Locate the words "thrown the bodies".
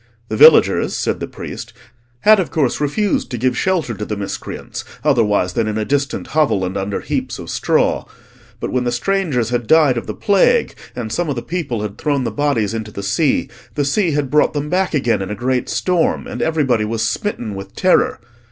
11.99-12.73